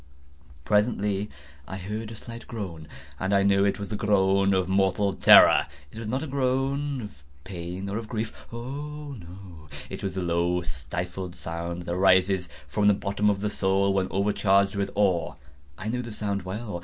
Presently 0.65 1.29
I 1.67 1.77
heard 1.77 2.11
a 2.11 2.15
slight 2.15 2.47
groan, 2.47 2.87
and 3.19 3.35
I 3.35 3.43
knew 3.43 3.63
it 3.65 3.77
was 3.77 3.89
the 3.89 3.95
groan 3.95 4.51
of 4.51 4.67
mortal 4.67 5.13
terror. 5.13 5.67
It 5.91 5.99
was 5.99 6.07
not 6.07 6.23
a 6.23 6.27
groan 6.27 7.01
of 7.03 7.23
pain 7.43 7.87
or 7.87 7.99
of 7.99 8.07
grief—oh, 8.07 9.11
no!—it 9.19 10.01
was 10.01 10.15
the 10.15 10.23
low 10.23 10.63
stifled 10.63 11.35
sound 11.35 11.83
that 11.83 11.93
arises 11.93 12.49
from 12.67 12.87
the 12.87 12.95
bottom 12.95 13.29
of 13.29 13.41
the 13.41 13.49
soul 13.51 13.93
when 13.93 14.07
overcharged 14.09 14.73
with 14.75 14.89
awe. 14.95 15.35
I 15.77 15.87
knew 15.87 16.01
the 16.01 16.11
sound 16.11 16.41
well. 16.41 16.79